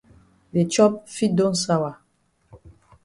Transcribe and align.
De 0.55 0.63
chop 0.75 0.93
fit 1.05 1.29
don 1.35 1.53
sawa. 1.53 1.93